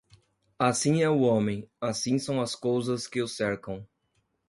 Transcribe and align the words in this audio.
Assim 0.57 1.03
é 1.03 1.09
o 1.11 1.19
homem, 1.19 1.69
assim 1.79 2.17
são 2.17 2.41
as 2.41 2.55
cousas 2.55 3.05
que 3.05 3.21
o 3.21 3.27
cercam. 3.27 3.87